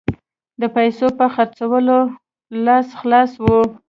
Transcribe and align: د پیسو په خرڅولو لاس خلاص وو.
د 0.61 0.63
پیسو 0.75 1.07
په 1.19 1.25
خرڅولو 1.33 1.99
لاس 2.65 2.87
خلاص 2.99 3.31
وو. 3.43 3.61